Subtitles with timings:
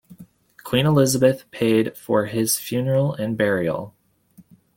[0.63, 3.93] Queen Elizabeth paid for his funeral and burial.